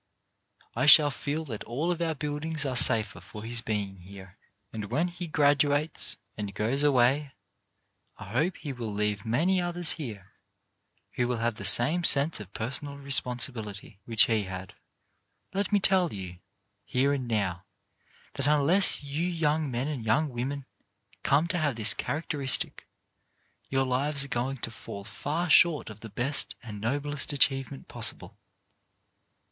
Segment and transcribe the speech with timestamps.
[0.75, 4.35] I shall feel that all of our buildings are safer for his being here,
[4.73, 7.33] and when he graduates and goes away
[8.17, 10.31] I hope he will leave many others here
[11.11, 14.73] who will have the same sense of personal responsibility which he had.
[15.53, 16.39] Let me tell you,
[16.83, 17.65] here and now,
[18.33, 20.65] that unless you young men and young women
[21.21, 22.85] come to have this charac teristic,
[23.69, 28.39] your lives are going to fall far short of the best and noblest achievement possible.